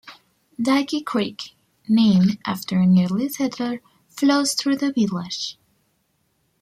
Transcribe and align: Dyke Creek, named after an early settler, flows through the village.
Dyke 0.59 1.05
Creek, 1.05 1.53
named 1.87 2.39
after 2.43 2.79
an 2.79 2.97
early 2.97 3.29
settler, 3.29 3.81
flows 4.09 4.53
through 4.55 4.77
the 4.77 4.91
village. 4.91 5.59